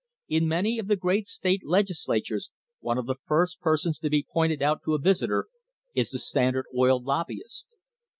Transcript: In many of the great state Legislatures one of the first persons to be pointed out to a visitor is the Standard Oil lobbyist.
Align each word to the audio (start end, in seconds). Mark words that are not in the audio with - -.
In 0.27 0.47
many 0.47 0.79
of 0.79 0.87
the 0.87 0.95
great 0.95 1.27
state 1.27 1.63
Legislatures 1.63 2.49
one 2.79 2.97
of 2.97 3.05
the 3.05 3.17
first 3.27 3.59
persons 3.61 3.99
to 3.99 4.09
be 4.09 4.25
pointed 4.33 4.59
out 4.63 4.81
to 4.85 4.95
a 4.95 4.99
visitor 4.99 5.45
is 5.93 6.09
the 6.09 6.17
Standard 6.17 6.65
Oil 6.75 6.99
lobbyist. 6.99 7.75